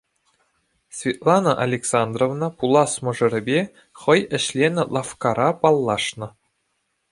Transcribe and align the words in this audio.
Светлана 0.99 1.51
Александровна 1.65 2.47
пулас 2.61 2.91
мӑшӑрӗпе 3.07 3.59
хӑй 4.01 4.21
ӗҫленӗ 4.35 4.83
лавккара 4.99 5.49
паллашнӑ. 5.63 6.27